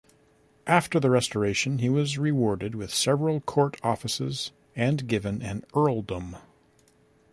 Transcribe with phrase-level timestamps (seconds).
[0.65, 6.37] After the Restoration, he was rewarded with several Court offices and given an earldom.